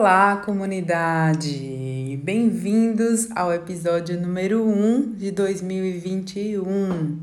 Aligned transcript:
Olá, 0.00 0.36
comunidade! 0.38 2.18
Bem-vindos 2.24 3.28
ao 3.36 3.52
episódio 3.52 4.18
número 4.18 4.66
1 4.66 5.12
de 5.12 5.30
2021. 5.30 7.18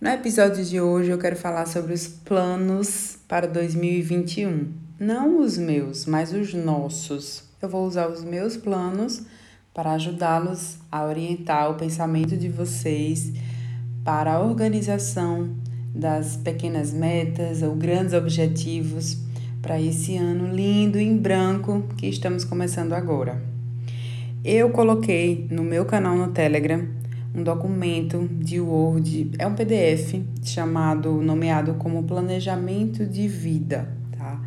No 0.00 0.08
episódio 0.08 0.64
de 0.64 0.80
hoje 0.80 1.10
eu 1.10 1.18
quero 1.18 1.36
falar 1.36 1.66
sobre 1.66 1.92
os 1.92 2.08
planos 2.08 3.18
para 3.28 3.46
2021. 3.46 4.72
Não 4.98 5.38
os 5.38 5.58
meus, 5.58 6.06
mas 6.06 6.32
os 6.32 6.54
nossos. 6.54 7.44
Eu 7.60 7.68
vou 7.68 7.86
usar 7.86 8.08
os 8.08 8.24
meus 8.24 8.56
planos 8.56 9.20
para 9.74 9.92
ajudá-los 9.92 10.78
a 10.90 11.04
orientar 11.04 11.70
o 11.70 11.74
pensamento 11.74 12.38
de 12.38 12.48
vocês 12.48 13.34
para 14.02 14.32
a 14.32 14.40
organização 14.40 15.54
das 15.94 16.38
pequenas 16.38 16.90
metas 16.90 17.60
ou 17.60 17.74
grandes 17.74 18.14
objetivos 18.14 19.27
para 19.60 19.80
esse 19.80 20.16
ano 20.16 20.54
lindo 20.54 20.98
em 20.98 21.16
branco 21.16 21.84
que 21.96 22.06
estamos 22.06 22.44
começando 22.44 22.92
agora. 22.92 23.42
Eu 24.44 24.70
coloquei 24.70 25.46
no 25.50 25.62
meu 25.62 25.84
canal 25.84 26.16
no 26.16 26.28
Telegram 26.28 26.86
um 27.34 27.42
documento 27.42 28.28
de 28.40 28.60
Word, 28.60 29.32
é 29.38 29.46
um 29.46 29.54
PDF 29.54 30.22
chamado, 30.42 31.20
nomeado 31.20 31.74
como 31.74 32.02
Planejamento 32.02 33.04
de 33.04 33.28
Vida, 33.28 33.88
tá? 34.16 34.40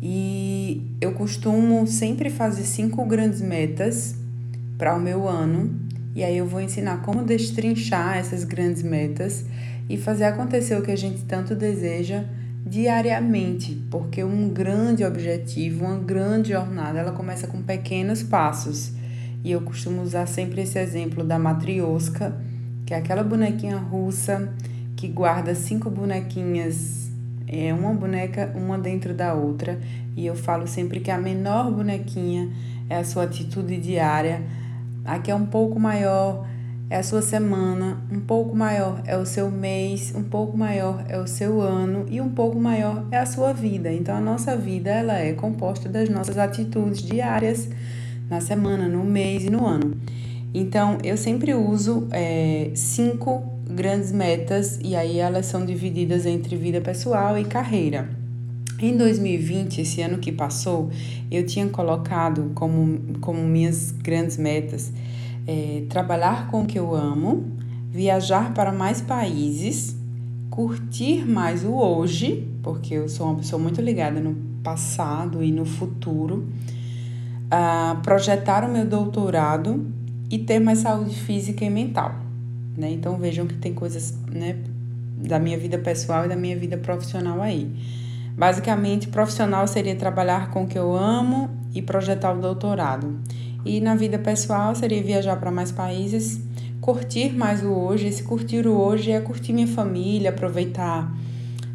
E 0.00 0.96
eu 1.00 1.12
costumo 1.12 1.86
sempre 1.86 2.30
fazer 2.30 2.62
cinco 2.62 3.04
grandes 3.04 3.40
metas 3.40 4.14
para 4.78 4.94
o 4.94 5.00
meu 5.00 5.28
ano, 5.28 5.78
e 6.14 6.22
aí 6.22 6.36
eu 6.36 6.46
vou 6.46 6.60
ensinar 6.60 7.02
como 7.02 7.24
destrinchar 7.24 8.16
essas 8.18 8.44
grandes 8.44 8.82
metas 8.82 9.44
e 9.88 9.96
fazer 9.96 10.24
acontecer 10.24 10.76
o 10.76 10.82
que 10.82 10.90
a 10.90 10.96
gente 10.96 11.24
tanto 11.24 11.54
deseja 11.54 12.24
diariamente, 12.64 13.74
porque 13.90 14.22
um 14.22 14.48
grande 14.48 15.04
objetivo, 15.04 15.84
uma 15.84 15.98
grande 15.98 16.50
jornada, 16.50 16.98
ela 16.98 17.12
começa 17.12 17.46
com 17.46 17.60
pequenos 17.62 18.22
passos. 18.22 18.92
E 19.44 19.50
eu 19.50 19.60
costumo 19.62 20.02
usar 20.02 20.26
sempre 20.26 20.62
esse 20.62 20.78
exemplo 20.78 21.24
da 21.24 21.38
matrioska, 21.38 22.36
que 22.86 22.94
é 22.94 22.96
aquela 22.96 23.24
bonequinha 23.24 23.76
russa 23.76 24.52
que 24.96 25.08
guarda 25.08 25.54
cinco 25.54 25.90
bonequinhas, 25.90 27.10
é 27.48 27.74
uma 27.74 27.92
boneca 27.92 28.52
uma 28.54 28.78
dentro 28.78 29.12
da 29.12 29.34
outra, 29.34 29.80
e 30.16 30.24
eu 30.24 30.36
falo 30.36 30.66
sempre 30.68 31.00
que 31.00 31.10
a 31.10 31.18
menor 31.18 31.72
bonequinha 31.72 32.48
é 32.88 32.96
a 32.96 33.04
sua 33.04 33.24
atitude 33.24 33.78
diária, 33.78 34.42
a 35.04 35.18
que 35.18 35.30
é 35.30 35.34
um 35.34 35.46
pouco 35.46 35.80
maior 35.80 36.46
é 36.92 36.96
a 36.96 37.02
sua 37.02 37.22
semana, 37.22 37.96
um 38.12 38.20
pouco 38.20 38.54
maior 38.54 39.00
é 39.06 39.16
o 39.16 39.24
seu 39.24 39.50
mês, 39.50 40.12
um 40.14 40.22
pouco 40.22 40.58
maior 40.58 41.02
é 41.08 41.18
o 41.18 41.26
seu 41.26 41.62
ano 41.62 42.04
e 42.10 42.20
um 42.20 42.28
pouco 42.28 42.60
maior 42.60 43.06
é 43.10 43.16
a 43.16 43.24
sua 43.24 43.54
vida. 43.54 43.90
Então 43.90 44.14
a 44.14 44.20
nossa 44.20 44.54
vida 44.54 44.90
ela 44.90 45.18
é 45.18 45.32
composta 45.32 45.88
das 45.88 46.10
nossas 46.10 46.36
atitudes 46.36 47.02
diárias 47.02 47.66
na 48.28 48.42
semana, 48.42 48.88
no 48.88 49.04
mês 49.04 49.42
e 49.42 49.48
no 49.48 49.66
ano. 49.66 49.96
Então 50.52 50.98
eu 51.02 51.16
sempre 51.16 51.54
uso 51.54 52.08
é, 52.10 52.70
cinco 52.74 53.42
grandes 53.70 54.12
metas 54.12 54.78
e 54.84 54.94
aí 54.94 55.18
elas 55.18 55.46
são 55.46 55.64
divididas 55.64 56.26
entre 56.26 56.56
vida 56.56 56.82
pessoal 56.82 57.38
e 57.38 57.44
carreira. 57.46 58.06
Em 58.78 58.98
2020, 58.98 59.80
esse 59.80 60.02
ano 60.02 60.18
que 60.18 60.30
passou, 60.30 60.90
eu 61.30 61.46
tinha 61.46 61.66
colocado 61.68 62.50
como, 62.54 63.18
como 63.22 63.42
minhas 63.42 63.92
grandes 63.92 64.36
metas 64.36 64.92
é, 65.46 65.84
trabalhar 65.88 66.48
com 66.50 66.62
o 66.62 66.66
que 66.66 66.78
eu 66.78 66.94
amo, 66.94 67.44
viajar 67.90 68.54
para 68.54 68.72
mais 68.72 69.00
países, 69.00 69.96
curtir 70.50 71.26
mais 71.26 71.64
o 71.64 71.72
hoje, 71.74 72.48
porque 72.62 72.94
eu 72.94 73.08
sou 73.08 73.26
uma 73.26 73.36
pessoa 73.36 73.60
muito 73.60 73.80
ligada 73.80 74.20
no 74.20 74.34
passado 74.62 75.42
e 75.42 75.50
no 75.50 75.64
futuro, 75.64 76.46
uh, 77.46 78.00
projetar 78.02 78.64
o 78.64 78.72
meu 78.72 78.86
doutorado 78.86 79.86
e 80.30 80.38
ter 80.38 80.58
mais 80.58 80.78
saúde 80.78 81.14
física 81.14 81.64
e 81.64 81.70
mental. 81.70 82.14
Né? 82.76 82.90
Então 82.90 83.16
vejam 83.16 83.46
que 83.46 83.54
tem 83.54 83.74
coisas 83.74 84.16
né, 84.30 84.56
da 85.16 85.38
minha 85.38 85.58
vida 85.58 85.78
pessoal 85.78 86.24
e 86.24 86.28
da 86.28 86.36
minha 86.36 86.56
vida 86.56 86.76
profissional 86.78 87.42
aí. 87.42 87.70
Basicamente, 88.36 89.08
profissional 89.08 89.66
seria 89.66 89.94
trabalhar 89.94 90.50
com 90.50 90.64
o 90.64 90.66
que 90.66 90.78
eu 90.78 90.96
amo 90.96 91.50
e 91.74 91.82
projetar 91.82 92.32
o 92.32 92.40
doutorado. 92.40 93.18
E 93.64 93.80
na 93.80 93.94
vida 93.94 94.18
pessoal 94.18 94.74
seria 94.74 95.02
viajar 95.02 95.36
para 95.36 95.50
mais 95.50 95.70
países, 95.70 96.40
curtir 96.80 97.32
mais 97.32 97.62
o 97.62 97.70
hoje. 97.70 98.08
Esse 98.08 98.22
curtir 98.22 98.66
o 98.66 98.72
hoje 98.72 99.12
é 99.12 99.20
curtir 99.20 99.52
minha 99.52 99.68
família, 99.68 100.30
aproveitar 100.30 101.14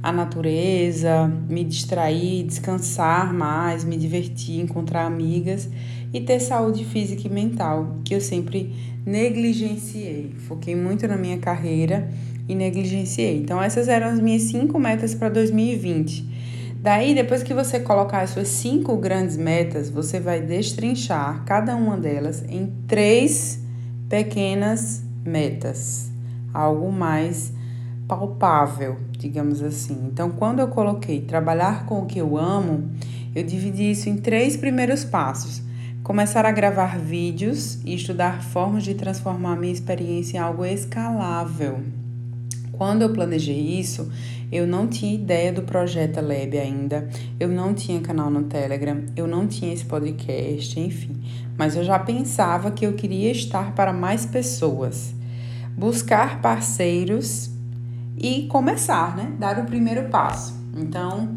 a 0.03 0.11
natureza, 0.11 1.31
me 1.49 1.63
distrair, 1.63 2.43
descansar 2.43 3.33
mais, 3.33 3.83
me 3.83 3.97
divertir, 3.97 4.59
encontrar 4.59 5.05
amigas 5.05 5.69
e 6.13 6.21
ter 6.21 6.39
saúde 6.39 6.85
física 6.85 7.27
e 7.27 7.31
mental, 7.31 7.97
que 8.03 8.13
eu 8.13 8.21
sempre 8.21 8.73
negligenciei. 9.05 10.33
Foquei 10.47 10.75
muito 10.75 11.07
na 11.07 11.17
minha 11.17 11.37
carreira 11.37 12.09
e 12.47 12.55
negligenciei. 12.55 13.37
Então, 13.37 13.61
essas 13.61 13.87
eram 13.87 14.07
as 14.07 14.19
minhas 14.19 14.43
cinco 14.43 14.79
metas 14.79 15.15
para 15.15 15.29
2020. 15.29 16.36
Daí, 16.87 17.13
depois 17.13 17.43
que 17.43 17.53
você 17.53 17.81
colocar 17.81 18.21
as 18.21 18.29
suas 18.29 18.47
cinco 18.47 18.95
grandes 18.95 19.35
metas, 19.35 19.89
você 19.89 20.21
vai 20.21 20.39
destrinchar 20.39 21.43
cada 21.43 21.75
uma 21.75 21.97
delas 21.97 22.45
em 22.47 22.67
três 22.87 23.59
pequenas 24.07 25.03
metas, 25.25 26.09
algo 26.53 26.89
mais 26.89 27.51
palpável, 28.07 28.95
digamos 29.17 29.61
assim. 29.61 29.99
Então, 30.09 30.31
quando 30.31 30.59
eu 30.59 30.69
coloquei 30.69 31.19
trabalhar 31.19 31.85
com 31.85 32.03
o 32.03 32.05
que 32.05 32.19
eu 32.19 32.37
amo, 32.37 32.89
eu 33.35 33.43
dividi 33.43 33.91
isso 33.91 34.07
em 34.07 34.15
três 34.15 34.55
primeiros 34.55 35.03
passos. 35.03 35.61
Começar 36.03 36.45
a 36.45 36.53
gravar 36.53 36.97
vídeos 36.97 37.83
e 37.83 37.95
estudar 37.95 38.41
formas 38.41 38.85
de 38.85 38.93
transformar 38.93 39.57
minha 39.57 39.73
experiência 39.73 40.37
em 40.37 40.39
algo 40.39 40.63
escalável. 40.63 41.81
Quando 42.77 43.01
eu 43.01 43.09
planejei 43.09 43.79
isso, 43.79 44.11
eu 44.51 44.67
não 44.67 44.87
tinha 44.87 45.15
ideia 45.15 45.51
do 45.51 45.63
projeto 45.63 46.21
Lab 46.21 46.57
ainda, 46.57 47.09
eu 47.39 47.47
não 47.47 47.73
tinha 47.73 47.99
canal 47.99 48.29
no 48.29 48.43
Telegram, 48.43 49.03
eu 49.15 49.25
não 49.25 49.47
tinha 49.47 49.73
esse 49.73 49.83
podcast, 49.83 50.79
enfim. 50.79 51.19
Mas 51.57 51.75
eu 51.75 51.83
já 51.83 51.97
pensava 51.97 52.69
que 52.69 52.85
eu 52.85 52.93
queria 52.93 53.31
estar 53.31 53.73
para 53.73 53.91
mais 53.91 54.27
pessoas, 54.27 55.11
buscar 55.75 56.39
parceiros 56.39 57.49
e 58.15 58.43
começar, 58.43 59.17
né? 59.17 59.33
Dar 59.39 59.57
o 59.57 59.65
primeiro 59.65 60.09
passo. 60.09 60.55
Então, 60.75 61.35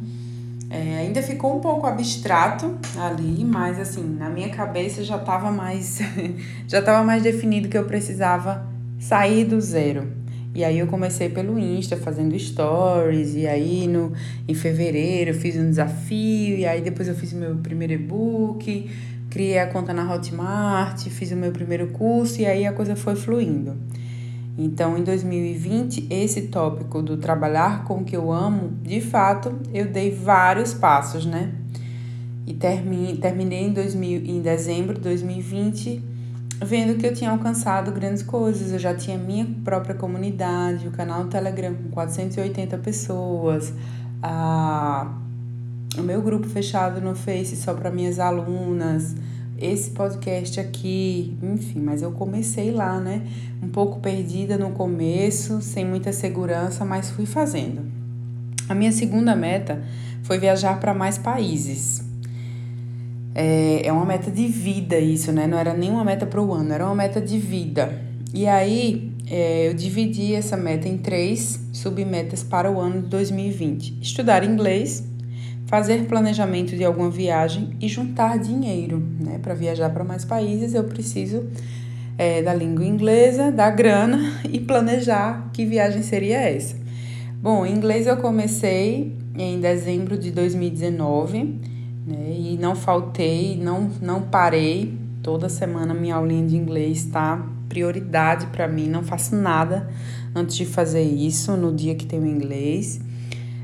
é, 0.68 0.98
ainda 0.98 1.22
ficou 1.22 1.56
um 1.56 1.60
pouco 1.60 1.86
abstrato 1.86 2.78
ali, 2.98 3.46
mas 3.46 3.78
assim, 3.78 4.04
na 4.04 4.28
minha 4.28 4.50
cabeça 4.50 5.02
já 5.02 5.16
estava 5.16 5.50
mais 5.50 6.00
já 6.68 6.80
estava 6.80 7.02
mais 7.02 7.22
definido 7.22 7.68
que 7.68 7.78
eu 7.78 7.84
precisava 7.86 8.68
sair 8.98 9.46
do 9.46 9.58
zero. 9.58 10.19
E 10.54 10.64
aí 10.64 10.80
eu 10.80 10.86
comecei 10.88 11.28
pelo 11.28 11.58
Insta, 11.58 11.96
fazendo 11.96 12.36
stories, 12.36 13.36
e 13.36 13.46
aí 13.46 13.86
no, 13.86 14.12
em 14.48 14.54
fevereiro 14.54 15.30
eu 15.30 15.34
fiz 15.34 15.56
um 15.56 15.70
desafio, 15.70 16.58
e 16.58 16.66
aí 16.66 16.80
depois 16.80 17.06
eu 17.06 17.14
fiz 17.14 17.32
o 17.32 17.36
meu 17.36 17.56
primeiro 17.56 17.92
e-book, 17.92 18.90
criei 19.30 19.60
a 19.60 19.68
conta 19.68 19.92
na 19.92 20.12
Hotmart, 20.12 21.06
fiz 21.08 21.30
o 21.30 21.36
meu 21.36 21.52
primeiro 21.52 21.88
curso, 21.88 22.40
e 22.40 22.46
aí 22.46 22.66
a 22.66 22.72
coisa 22.72 22.96
foi 22.96 23.14
fluindo. 23.14 23.76
Então, 24.58 24.98
em 24.98 25.04
2020, 25.04 26.08
esse 26.10 26.42
tópico 26.48 27.00
do 27.00 27.16
trabalhar 27.16 27.84
com 27.84 27.98
o 27.98 28.04
que 28.04 28.16
eu 28.16 28.32
amo, 28.32 28.72
de 28.82 29.00
fato, 29.00 29.54
eu 29.72 29.86
dei 29.86 30.10
vários 30.10 30.74
passos, 30.74 31.24
né? 31.24 31.52
E 32.44 32.52
termine, 32.54 33.16
terminei 33.16 33.66
em, 33.66 33.72
2000, 33.72 34.22
em 34.26 34.42
dezembro 34.42 34.94
de 34.94 35.00
2020 35.02 36.09
vendo 36.62 36.98
que 36.98 37.06
eu 37.06 37.14
tinha 37.14 37.30
alcançado 37.30 37.90
grandes 37.90 38.22
coisas. 38.22 38.72
Eu 38.72 38.78
já 38.78 38.94
tinha 38.94 39.16
minha 39.16 39.46
própria 39.64 39.94
comunidade, 39.94 40.86
o 40.86 40.90
canal 40.90 41.24
do 41.24 41.30
Telegram 41.30 41.74
com 41.74 41.90
480 41.90 42.78
pessoas, 42.78 43.72
a, 44.22 45.12
o 45.96 46.02
meu 46.02 46.20
grupo 46.22 46.48
fechado 46.48 47.00
no 47.00 47.14
Face 47.14 47.56
só 47.56 47.74
para 47.74 47.90
minhas 47.90 48.18
alunas, 48.18 49.16
esse 49.58 49.90
podcast 49.90 50.58
aqui, 50.58 51.36
enfim, 51.42 51.80
mas 51.80 52.02
eu 52.02 52.12
comecei 52.12 52.70
lá, 52.70 52.98
né? 52.98 53.26
Um 53.62 53.68
pouco 53.68 54.00
perdida 54.00 54.56
no 54.56 54.70
começo, 54.70 55.60
sem 55.60 55.84
muita 55.84 56.12
segurança, 56.12 56.84
mas 56.84 57.10
fui 57.10 57.26
fazendo. 57.26 57.82
A 58.68 58.74
minha 58.74 58.92
segunda 58.92 59.34
meta 59.34 59.82
foi 60.22 60.38
viajar 60.38 60.78
para 60.78 60.94
mais 60.94 61.18
países. 61.18 62.09
É, 63.34 63.86
é 63.86 63.92
uma 63.92 64.04
meta 64.04 64.30
de 64.30 64.46
vida 64.46 64.98
isso, 64.98 65.30
né? 65.32 65.46
Não 65.46 65.58
era 65.58 65.74
nem 65.74 65.90
uma 65.90 66.04
meta 66.04 66.26
para 66.26 66.42
o 66.42 66.52
ano, 66.52 66.72
era 66.72 66.84
uma 66.84 66.94
meta 66.94 67.20
de 67.20 67.38
vida. 67.38 68.02
E 68.34 68.46
aí 68.46 69.12
é, 69.28 69.68
eu 69.68 69.74
dividi 69.74 70.34
essa 70.34 70.56
meta 70.56 70.88
em 70.88 70.98
três 70.98 71.60
submetas 71.72 72.42
para 72.42 72.70
o 72.70 72.80
ano 72.80 73.02
de 73.02 73.08
2020: 73.08 73.98
estudar 74.02 74.42
inglês, 74.42 75.04
fazer 75.66 76.06
planejamento 76.06 76.76
de 76.76 76.84
alguma 76.84 77.10
viagem 77.10 77.76
e 77.80 77.88
juntar 77.88 78.38
dinheiro, 78.38 79.02
né? 79.20 79.38
Para 79.40 79.54
viajar 79.54 79.90
para 79.90 80.02
mais 80.02 80.24
países, 80.24 80.74
eu 80.74 80.84
preciso 80.84 81.46
é, 82.18 82.42
da 82.42 82.52
língua 82.52 82.84
inglesa, 82.84 83.52
da 83.52 83.70
grana 83.70 84.40
e 84.50 84.58
planejar 84.58 85.48
que 85.52 85.64
viagem 85.64 86.02
seria 86.02 86.38
essa. 86.40 86.76
Bom, 87.40 87.64
inglês 87.64 88.06
eu 88.06 88.16
comecei 88.18 89.16
em 89.38 89.60
dezembro 89.60 90.18
de 90.18 90.30
2019 90.30 91.69
né? 92.06 92.34
E 92.36 92.56
não 92.58 92.74
faltei, 92.74 93.56
não, 93.56 93.90
não 94.00 94.22
parei. 94.22 94.98
Toda 95.22 95.48
semana 95.48 95.92
minha 95.92 96.14
aulinha 96.14 96.46
de 96.46 96.56
inglês 96.56 97.04
está 97.04 97.46
prioridade 97.68 98.46
para 98.46 98.66
mim. 98.66 98.88
Não 98.88 99.02
faço 99.02 99.36
nada 99.36 99.88
antes 100.34 100.56
de 100.56 100.64
fazer 100.64 101.02
isso 101.02 101.56
no 101.56 101.72
dia 101.74 101.94
que 101.94 102.06
tenho 102.06 102.26
inglês. 102.26 103.00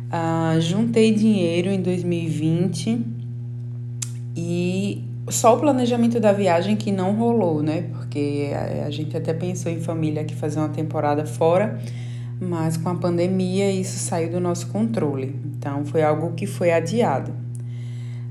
Uh, 0.07 0.61
juntei 0.61 1.13
dinheiro 1.15 1.69
em 1.69 1.81
2020 1.81 3.05
e 4.37 5.05
só 5.29 5.57
o 5.57 5.61
planejamento 5.61 6.21
da 6.21 6.33
viagem 6.33 6.77
que 6.77 6.93
não 6.93 7.17
rolou, 7.17 7.63
né? 7.63 7.87
Porque 7.93 8.51
a, 8.55 8.87
a 8.87 8.91
gente 8.91 9.17
até 9.17 9.35
pensou 9.35 9.73
em 9.73 9.81
família 9.81 10.25
que 10.25 10.35
fazer 10.35 10.61
uma 10.61 10.69
temporada 10.69 11.27
fora, 11.27 11.81
mas 12.41 12.77
com 12.77 12.89
a 12.89 12.95
pandemia 12.95 13.71
isso 13.73 13.99
saiu 13.99 14.31
do 14.31 14.39
nosso 14.39 14.69
controle. 14.69 15.35
Então 15.59 15.85
foi 15.85 16.03
algo 16.03 16.33
que 16.35 16.47
foi 16.47 16.71
adiado. 16.71 17.46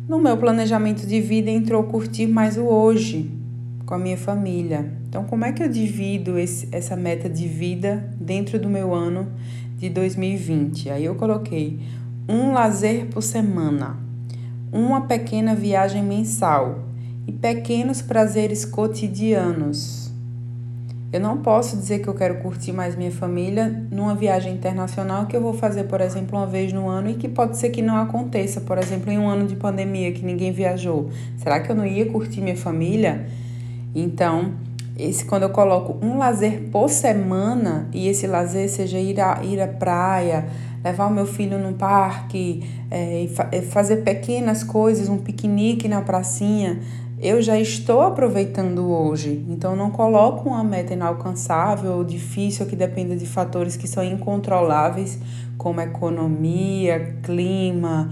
No 0.08 0.20
meu 0.20 0.38
planejamento 0.38 1.08
de 1.08 1.20
vida 1.20 1.50
entrou 1.50 1.84
curtir 1.86 2.28
mais 2.28 2.58
o 2.58 2.66
hoje 2.66 3.32
com 3.88 3.96
a 3.96 3.98
minha 3.98 4.16
família. 4.16 4.94
Então, 5.10 5.24
como 5.24 5.46
é 5.46 5.52
que 5.52 5.64
eu 5.64 5.68
divido 5.68 6.38
esse, 6.38 6.70
essa 6.72 6.96
meta 6.96 7.28
de 7.28 7.48
vida 7.48 8.08
dentro 8.16 8.60
do 8.60 8.70
meu 8.70 8.94
ano 8.94 9.32
de 9.76 9.90
2020? 9.90 10.92
Aí 10.92 11.06
eu 11.06 11.16
coloquei 11.16 11.80
um 12.30 12.54
lazer 12.54 13.08
por 13.08 13.24
semana, 13.24 13.98
uma 14.72 15.02
pequena 15.02 15.56
viagem 15.56 16.04
mensal 16.04 16.84
e 17.26 17.32
pequenos 17.32 18.00
prazeres 18.00 18.64
cotidianos. 18.64 20.05
Eu 21.14 21.20
não 21.20 21.38
posso 21.38 21.78
dizer 21.78 22.00
que 22.00 22.08
eu 22.08 22.14
quero 22.14 22.40
curtir 22.40 22.74
mais 22.74 22.96
minha 22.96 23.12
família 23.12 23.88
numa 23.92 24.16
viagem 24.16 24.54
internacional 24.54 25.28
que 25.28 25.36
eu 25.36 25.42
vou 25.42 25.54
fazer, 25.54 25.86
por 25.86 26.02
exemplo, 26.02 26.38
uma 26.38 26.48
vez 26.48 26.74
no 26.74 26.90
ano 26.90 27.10
e 27.10 27.14
que 27.14 27.30
pode 27.30 27.58
ser 27.58 27.70
que 27.70 27.82
não 27.82 27.96
aconteça, 27.96 28.60
por 28.62 28.78
exemplo, 28.78 29.12
em 29.12 29.18
um 29.18 29.30
ano 29.30 29.48
de 29.48 29.56
pandemia 29.56 30.12
que 30.12 30.26
ninguém 30.26 30.52
viajou. 30.52 31.10
Será 31.38 31.60
que 31.60 31.72
eu 31.72 31.76
não 31.76 31.86
ia 31.86 32.06
curtir 32.08 32.42
minha 32.42 32.58
família? 32.58 33.28
Então, 33.94 34.54
esse 34.98 35.24
quando 35.26 35.44
eu 35.44 35.50
coloco 35.50 35.98
um 36.06 36.18
lazer 36.18 36.70
por 36.72 36.90
semana 36.90 37.88
e 37.94 38.08
esse 38.08 38.28
lazer 38.28 38.70
seja 38.70 38.98
ir 38.98 39.20
à, 39.20 39.44
ir 39.44 39.62
à 39.62 39.68
praia, 39.68 40.48
levar 40.84 41.08
o 41.08 41.14
meu 41.14 41.26
filho 41.26 41.58
num 41.58 41.74
parque, 41.74 42.64
é, 42.92 43.28
fazer 43.70 43.98
pequenas 43.98 44.64
coisas, 44.64 45.10
um 45.10 45.18
piquenique 45.18 45.88
na 45.88 46.02
pracinha, 46.02 46.80
eu 47.26 47.42
já 47.42 47.60
estou 47.60 48.02
aproveitando 48.02 48.88
hoje. 48.88 49.44
Então, 49.50 49.76
não 49.76 49.90
coloco 49.90 50.48
uma 50.48 50.64
meta 50.64 50.94
inalcançável 50.94 52.04
difícil 52.04 52.68
que 52.68 52.76
dependa 52.76 53.16
de 53.16 53.26
fatores 53.26 53.76
que 53.76 53.88
são 53.88 54.04
incontroláveis, 54.04 55.18
como 55.58 55.82
economia, 55.82 57.18
clima, 57.24 58.12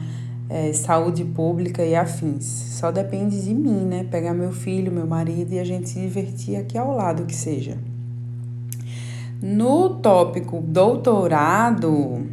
é, 0.49 0.73
saúde 0.73 1.23
pública 1.23 1.85
e 1.85 1.95
afins. 1.95 2.43
Só 2.43 2.91
depende 2.91 3.43
de 3.43 3.53
mim, 3.53 3.85
né? 3.85 4.07
Pegar 4.09 4.33
meu 4.33 4.51
filho, 4.51 4.91
meu 4.91 5.05
marido 5.05 5.53
e 5.53 5.59
a 5.59 5.63
gente 5.63 5.89
se 5.89 5.99
divertir 5.99 6.55
aqui 6.55 6.75
ao 6.75 6.95
lado 6.95 7.25
que 7.25 7.35
seja. 7.35 7.77
No 9.39 9.91
tópico 9.95 10.59
doutorado, 10.59 12.25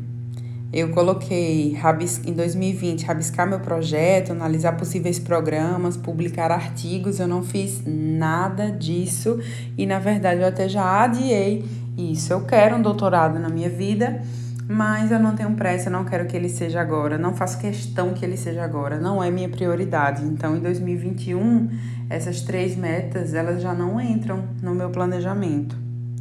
eu 0.73 0.91
coloquei 0.91 1.77
em 2.25 2.33
2020 2.33 3.05
rabiscar 3.05 3.49
meu 3.49 3.59
projeto, 3.59 4.31
analisar 4.31 4.77
possíveis 4.77 5.19
programas, 5.19 5.97
publicar 5.97 6.53
artigos. 6.53 7.19
Eu 7.19 7.27
não 7.27 7.43
fiz 7.43 7.83
nada 7.85 8.71
disso 8.71 9.41
e 9.77 9.85
na 9.85 9.99
verdade 9.99 10.41
eu 10.41 10.47
até 10.47 10.69
já 10.69 11.03
adiei 11.03 11.65
isso. 11.99 12.33
Eu 12.33 12.45
quero 12.45 12.77
um 12.77 12.83
doutorado 12.83 13.41
na 13.41 13.49
minha 13.49 13.69
vida, 13.69 14.23
mas 14.69 15.11
eu 15.11 15.19
não 15.19 15.35
tenho 15.35 15.53
pressa, 15.57 15.91
não 15.91 16.05
quero 16.05 16.27
que 16.27 16.37
ele 16.37 16.49
seja 16.49 16.81
agora, 16.81 17.19
não 17.19 17.35
faço 17.35 17.59
questão 17.59 18.15
que 18.15 18.25
ele 18.25 18.37
seja 18.37 18.63
agora, 18.63 19.01
não 19.01 19.21
é 19.21 19.29
minha 19.29 19.49
prioridade. 19.49 20.25
Então, 20.25 20.57
em 20.57 20.61
2021, 20.61 21.69
essas 22.09 22.43
três 22.43 22.77
metas, 22.77 23.35
elas 23.35 23.61
já 23.61 23.75
não 23.75 24.01
entram 24.01 24.45
no 24.63 24.73
meu 24.73 24.91
planejamento. 24.91 25.77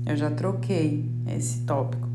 Eu 0.07 0.15
já 0.15 0.31
troquei 0.31 1.07
esse 1.27 1.59
tópico. 1.59 2.08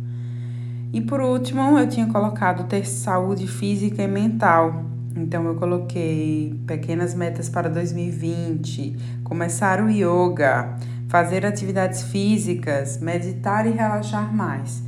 E 0.95 1.01
por 1.01 1.21
último, 1.21 1.77
eu 1.77 1.89
tinha 1.89 2.07
colocado 2.07 2.69
ter 2.69 2.87
saúde 2.87 3.49
física 3.49 4.01
e 4.01 4.07
mental. 4.07 4.85
Então 5.17 5.45
eu 5.45 5.57
coloquei 5.57 6.55
pequenas 6.69 7.17
metas 7.17 7.49
para 7.49 7.69
2020, 7.69 8.97
começar 9.25 9.83
o 9.83 9.91
yoga, 9.91 10.79
fazer 11.09 11.45
atividades 11.45 12.05
físicas, 12.05 13.01
meditar 13.01 13.67
e 13.67 13.73
relaxar 13.73 14.33
mais. 14.33 14.85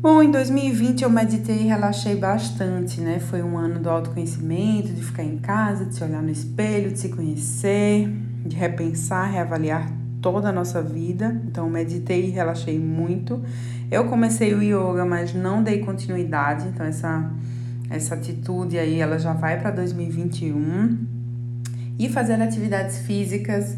Bom, 0.00 0.20
em 0.20 0.32
2020 0.32 1.02
eu 1.02 1.10
meditei 1.10 1.58
e 1.58 1.66
relaxei 1.68 2.16
bastante, 2.16 3.00
né? 3.00 3.20
Foi 3.20 3.40
um 3.40 3.56
ano 3.56 3.78
do 3.78 3.88
autoconhecimento, 3.88 4.92
de 4.92 5.00
ficar 5.00 5.22
em 5.22 5.38
casa, 5.38 5.84
de 5.84 5.94
se 5.94 6.02
olhar 6.02 6.22
no 6.22 6.30
espelho, 6.30 6.90
de 6.90 6.98
se 6.98 7.10
conhecer, 7.10 8.12
de 8.44 8.56
repensar, 8.56 9.30
reavaliar 9.30 9.92
toda 10.20 10.48
a 10.48 10.52
nossa 10.52 10.82
vida. 10.82 11.40
Então, 11.46 11.70
meditei 11.70 12.26
e 12.26 12.30
relaxei 12.30 12.78
muito. 12.80 13.40
Eu 13.90 14.06
comecei 14.06 14.54
o 14.54 14.62
yoga, 14.62 15.04
mas 15.04 15.34
não 15.34 15.62
dei 15.62 15.80
continuidade. 15.80 16.68
Então, 16.68 16.86
essa, 16.86 17.30
essa 17.90 18.14
atitude 18.14 18.78
aí, 18.78 19.00
ela 19.00 19.18
já 19.18 19.32
vai 19.32 19.60
para 19.60 19.70
2021. 19.70 21.06
E 21.98 22.08
fazer 22.08 22.34
atividades 22.34 22.98
físicas, 22.98 23.76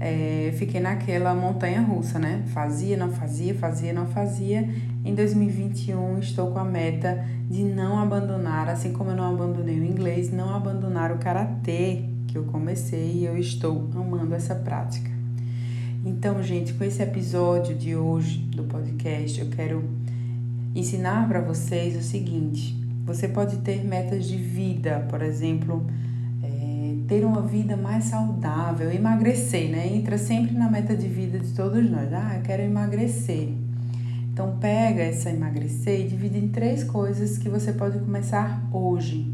é, 0.00 0.54
fiquei 0.56 0.80
naquela 0.80 1.34
montanha 1.34 1.80
russa, 1.80 2.18
né? 2.18 2.42
Fazia, 2.54 2.96
não 2.96 3.10
fazia, 3.10 3.54
fazia, 3.54 3.92
não 3.92 4.06
fazia. 4.06 4.68
Em 5.04 5.14
2021, 5.14 6.18
estou 6.20 6.52
com 6.52 6.58
a 6.58 6.64
meta 6.64 7.24
de 7.50 7.64
não 7.64 7.98
abandonar, 7.98 8.68
assim 8.68 8.92
como 8.92 9.10
eu 9.10 9.16
não 9.16 9.34
abandonei 9.34 9.78
o 9.80 9.84
inglês, 9.84 10.30
não 10.30 10.54
abandonar 10.54 11.12
o 11.12 11.18
karatê 11.18 12.04
que 12.28 12.38
eu 12.38 12.44
comecei 12.44 13.12
e 13.16 13.24
eu 13.24 13.36
estou 13.36 13.90
amando 13.94 14.34
essa 14.34 14.54
prática. 14.54 15.17
Então, 16.04 16.42
gente, 16.42 16.74
com 16.74 16.84
esse 16.84 17.02
episódio 17.02 17.74
de 17.74 17.96
hoje 17.96 18.38
do 18.38 18.62
podcast, 18.64 19.40
eu 19.40 19.48
quero 19.48 19.82
ensinar 20.74 21.26
para 21.26 21.40
vocês 21.40 21.96
o 21.96 22.02
seguinte: 22.02 22.76
você 23.04 23.26
pode 23.26 23.56
ter 23.58 23.84
metas 23.84 24.26
de 24.26 24.36
vida, 24.36 25.06
por 25.10 25.22
exemplo, 25.22 25.84
é, 26.42 26.94
ter 27.08 27.24
uma 27.24 27.42
vida 27.42 27.76
mais 27.76 28.04
saudável, 28.04 28.92
emagrecer, 28.92 29.70
né? 29.70 29.88
Entra 29.88 30.16
sempre 30.18 30.56
na 30.56 30.70
meta 30.70 30.96
de 30.96 31.08
vida 31.08 31.38
de 31.38 31.52
todos 31.52 31.90
nós. 31.90 32.12
Ah, 32.12 32.36
eu 32.36 32.42
quero 32.42 32.62
emagrecer. 32.62 33.48
Então, 34.32 34.56
pega 34.60 35.02
essa 35.02 35.30
emagrecer 35.30 36.00
e 36.00 36.08
divide 36.08 36.38
em 36.38 36.48
três 36.48 36.84
coisas 36.84 37.38
que 37.38 37.48
você 37.48 37.72
pode 37.72 37.98
começar 37.98 38.62
hoje. 38.72 39.26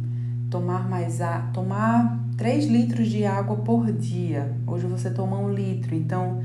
Tomar 0.55 0.89
mais 0.89 1.21
a 1.21 1.41
tomar 1.53 2.17
3 2.37 2.67
litros 2.67 3.09
de 3.09 3.25
água 3.25 3.57
por 3.57 3.91
dia. 3.91 4.55
Hoje 4.65 4.87
você 4.87 5.11
toma 5.11 5.37
um 5.37 5.53
litro, 5.53 5.97
então 5.97 6.45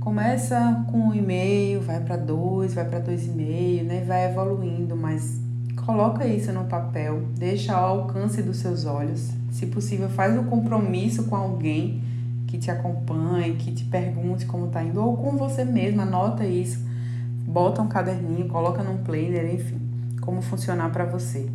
Começa 0.00 0.84
com 0.90 1.08
um 1.08 1.14
e-mail, 1.14 1.80
vai 1.80 1.98
para 1.98 2.18
dois, 2.18 2.74
vai 2.74 2.84
para 2.84 2.98
dois 2.98 3.26
e 3.26 3.30
meio, 3.30 3.84
né? 3.84 4.04
Vai 4.06 4.30
evoluindo, 4.30 4.94
mas 4.94 5.40
coloca 5.84 6.26
isso 6.26 6.52
no 6.52 6.64
papel, 6.64 7.22
deixa 7.38 7.74
ao 7.74 8.00
alcance 8.00 8.42
dos 8.42 8.58
seus 8.58 8.84
olhos. 8.84 9.30
Se 9.50 9.66
possível, 9.66 10.10
faz 10.10 10.38
um 10.38 10.44
compromisso 10.44 11.24
com 11.24 11.34
alguém 11.34 12.02
que 12.46 12.58
te 12.58 12.70
acompanhe, 12.70 13.56
que 13.56 13.72
te 13.72 13.84
pergunte 13.84 14.44
como 14.44 14.68
tá 14.68 14.82
indo, 14.82 15.02
ou 15.02 15.16
com 15.16 15.38
você 15.38 15.64
mesmo, 15.64 16.02
anota 16.02 16.44
isso, 16.46 16.78
bota 17.46 17.80
um 17.80 17.88
caderninho, 17.88 18.46
coloca 18.46 18.82
num 18.82 18.98
planner, 18.98 19.54
enfim, 19.54 19.80
como 20.20 20.42
funcionar 20.42 20.90
para 20.90 21.06
você. 21.06 21.48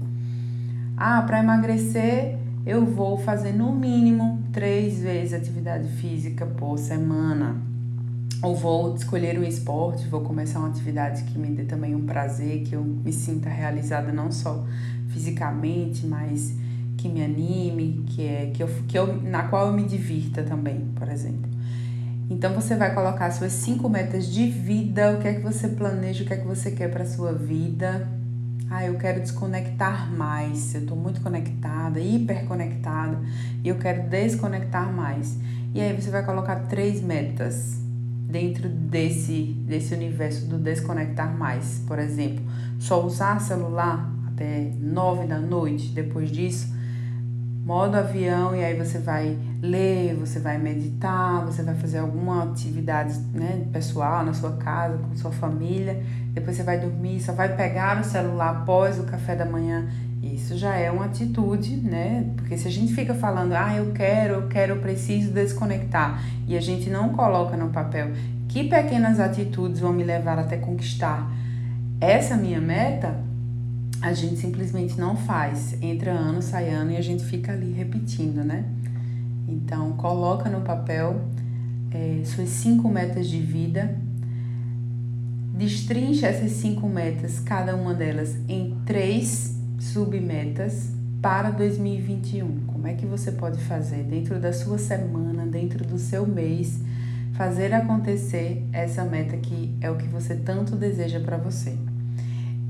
Ah, 0.96 1.22
para 1.24 1.40
emagrecer, 1.40 2.38
eu 2.66 2.86
vou 2.86 3.18
fazer 3.18 3.52
no 3.52 3.74
mínimo 3.74 4.44
três 4.52 5.02
vezes 5.02 5.34
atividade 5.34 5.88
física 5.90 6.46
por 6.46 6.78
semana 6.78 7.62
ou 8.44 8.56
vou 8.56 8.94
escolher 8.94 9.40
um 9.40 9.44
esporte, 9.44 10.08
vou 10.08 10.22
começar 10.22 10.60
uma 10.60 10.68
atividade 10.68 11.24
que 11.24 11.40
me 11.40 11.48
dê 11.48 11.64
também 11.64 11.96
um 11.96 12.06
prazer, 12.06 12.64
que 12.64 12.76
eu 12.76 12.84
me 12.84 13.12
sinta 13.14 13.50
realizada 13.50 14.12
não 14.12 14.32
só 14.32 14.66
fisicamente, 15.08 16.06
mas 16.06 16.54
que 16.98 17.08
me 17.08 17.24
anime, 17.24 18.04
que 18.08 18.22
é 18.28 18.52
que 18.54 18.62
eu, 18.62 18.68
que 18.88 18.98
eu 18.98 19.22
na 19.22 19.44
qual 19.44 19.68
eu 19.68 19.74
me 19.74 19.84
divirta 19.84 20.44
também, 20.44 20.90
por 20.96 21.08
exemplo. 21.08 21.50
Então 22.30 22.54
você 22.54 22.76
vai 22.76 22.94
colocar 22.94 23.32
suas 23.32 23.54
cinco 23.54 23.90
metas 23.90 24.28
de 24.28 24.48
vida, 24.50 25.14
o 25.14 25.22
que 25.22 25.28
é 25.28 25.34
que 25.36 25.42
você 25.42 25.70
planeja, 25.70 26.24
o 26.24 26.28
que 26.28 26.34
é 26.34 26.38
que 26.38 26.48
você 26.48 26.72
quer 26.72 26.92
para 26.92 27.06
sua 27.06 27.32
vida. 27.32 28.08
Ah, 28.70 28.86
eu 28.86 28.98
quero 28.98 29.22
desconectar 29.22 30.12
mais. 30.12 30.74
Eu 30.74 30.82
estou 30.82 30.98
muito 30.98 31.22
conectada, 31.22 32.00
hiperconectada, 32.00 33.20
e 33.64 33.70
eu 33.70 33.78
quero 33.78 34.10
desconectar 34.10 34.92
mais. 34.92 35.38
E 35.74 35.82
aí 35.82 35.94
você 35.94 36.10
vai 36.10 36.26
colocar 36.26 36.68
três 36.68 37.02
metas 37.02 37.82
dentro 38.34 38.68
desse, 38.68 39.56
desse 39.66 39.94
universo 39.94 40.48
do 40.48 40.58
desconectar 40.58 41.36
mais. 41.38 41.84
Por 41.88 42.00
exemplo, 42.00 42.44
só 42.80 43.06
usar 43.06 43.40
celular 43.40 44.12
até 44.28 44.72
nove 44.80 45.28
da 45.28 45.40
noite, 45.40 45.90
depois 45.90 46.32
disso, 46.32 46.74
modo 47.64 47.96
avião, 47.96 48.56
e 48.56 48.64
aí 48.64 48.76
você 48.76 48.98
vai 48.98 49.38
ler, 49.64 50.14
você 50.16 50.40
vai 50.40 50.58
meditar, 50.58 51.46
você 51.46 51.64
vai 51.64 51.74
fazer 51.76 52.00
alguma 52.00 52.44
atividade 52.44 53.18
né, 53.34 53.66
pessoal 53.72 54.26
na 54.26 54.34
sua 54.34 54.58
casa, 54.58 54.98
com 54.98 55.16
sua 55.16 55.32
família, 55.32 56.04
depois 56.34 56.58
você 56.58 56.64
vai 56.64 56.78
dormir, 56.78 57.22
só 57.22 57.32
vai 57.32 57.56
pegar 57.56 58.02
o 58.02 58.04
celular 58.04 58.50
após 58.50 59.00
o 59.00 59.04
café 59.04 59.38
da 59.38 59.46
manhã 59.46 59.88
Isso 60.22 60.58
já 60.58 60.76
é 60.76 60.92
uma 60.92 61.06
atitude, 61.06 61.78
né? 61.78 62.30
Porque 62.36 62.58
se 62.58 62.68
a 62.68 62.72
gente 62.72 62.94
fica 62.94 63.14
falando, 63.14 63.54
ah, 63.54 63.74
eu 63.76 63.94
quero, 63.94 64.34
eu 64.34 64.48
quero, 64.50 64.74
eu 64.74 64.82
preciso 64.82 65.32
desconectar, 65.32 66.22
e 66.46 66.58
a 66.58 66.62
gente 66.62 66.90
não 66.90 67.10
coloca 67.10 67.56
no 67.56 67.70
papel 67.70 68.12
que 68.50 68.66
pequenas 68.66 69.20
atitudes 69.20 69.80
vão 69.80 69.94
me 69.94 70.04
levar 70.04 70.38
até 70.38 70.58
conquistar 70.58 71.32
essa 72.02 72.36
minha 72.36 72.60
meta, 72.60 73.16
a 74.02 74.12
gente 74.12 74.36
simplesmente 74.36 75.00
não 75.00 75.16
faz. 75.16 75.82
Entra 75.82 76.12
ano, 76.12 76.42
sai 76.42 76.70
ano 76.70 76.92
e 76.92 76.98
a 76.98 77.02
gente 77.02 77.24
fica 77.24 77.54
ali 77.54 77.72
repetindo, 77.72 78.44
né? 78.44 78.66
Então, 79.48 79.94
coloca 79.94 80.50
no 80.50 80.62
papel 80.62 81.22
é, 81.92 82.22
suas 82.26 82.50
cinco 82.50 82.90
metas 82.90 83.28
de 83.28 83.40
vida, 83.40 83.96
destrincha 85.54 86.28
essas 86.28 86.52
cinco 86.52 86.88
metas, 86.88 87.40
cada 87.40 87.76
uma 87.76 87.94
delas, 87.94 88.36
em 88.48 88.78
três 88.86 89.56
submetas 89.80 90.92
para 91.22 91.52
2021. 91.52 92.66
Como 92.68 92.88
é 92.88 92.94
que 92.94 93.06
você 93.06 93.32
pode 93.32 93.62
fazer 93.64 94.04
dentro 94.04 94.40
da 94.40 94.52
sua 94.52 94.78
semana, 94.78 95.46
dentro 95.46 95.86
do 95.86 95.98
seu 95.98 96.26
mês, 96.26 96.80
fazer 97.34 97.74
acontecer 97.74 98.66
essa 98.72 99.04
meta 99.04 99.38
que 99.38 99.76
é 99.82 99.90
o 99.90 99.96
que 99.96 100.08
você 100.08 100.36
tanto 100.36 100.76
deseja 100.76 101.20
para 101.20 101.38
você? 101.38 101.78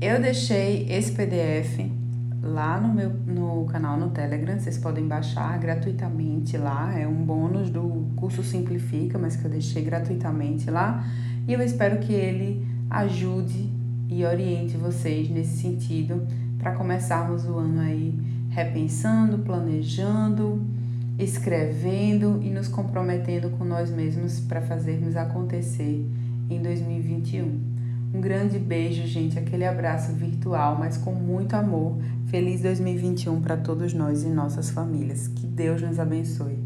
Eu 0.00 0.20
deixei 0.20 0.86
esse 0.90 1.12
PDF 1.12 2.03
lá 2.44 2.78
no 2.78 2.92
meu 2.92 3.10
no 3.10 3.64
canal 3.66 3.98
no 3.98 4.10
Telegram, 4.10 4.58
vocês 4.58 4.76
podem 4.76 5.08
baixar 5.08 5.58
gratuitamente 5.58 6.56
lá, 6.56 6.96
é 6.96 7.06
um 7.06 7.24
bônus 7.24 7.70
do 7.70 8.06
curso 8.16 8.42
Simplifica, 8.42 9.18
mas 9.18 9.36
que 9.36 9.44
eu 9.44 9.50
deixei 9.50 9.82
gratuitamente 9.82 10.70
lá, 10.70 11.04
e 11.48 11.52
eu 11.52 11.62
espero 11.62 11.98
que 11.98 12.12
ele 12.12 12.66
ajude 12.90 13.72
e 14.08 14.24
oriente 14.24 14.76
vocês 14.76 15.30
nesse 15.30 15.62
sentido 15.62 16.26
para 16.58 16.72
começarmos 16.72 17.44
o 17.46 17.56
ano 17.56 17.80
aí 17.80 18.14
repensando, 18.50 19.38
planejando, 19.38 20.62
escrevendo 21.18 22.40
e 22.42 22.50
nos 22.50 22.68
comprometendo 22.68 23.50
com 23.50 23.64
nós 23.64 23.90
mesmos 23.90 24.40
para 24.40 24.60
fazermos 24.60 25.16
acontecer 25.16 26.06
em 26.48 26.62
2021. 26.62 27.73
Um 28.14 28.20
grande 28.20 28.60
beijo, 28.60 29.04
gente, 29.08 29.36
aquele 29.36 29.66
abraço 29.66 30.12
virtual, 30.12 30.76
mas 30.78 30.96
com 30.96 31.12
muito 31.12 31.54
amor. 31.54 31.98
Feliz 32.28 32.60
2021 32.60 33.40
para 33.40 33.56
todos 33.56 33.92
nós 33.92 34.22
e 34.22 34.28
nossas 34.28 34.70
famílias. 34.70 35.26
Que 35.26 35.44
Deus 35.44 35.82
nos 35.82 35.98
abençoe. 35.98 36.63